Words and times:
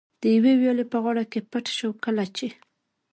د 0.21 0.23
یوې 0.35 0.53
ویالې 0.59 0.85
په 0.91 0.97
غاړه 1.03 1.23
کې 1.31 1.39
پټ 1.51 1.65
شو، 1.77 1.89
کله 2.03 2.23
چې. 2.35 2.47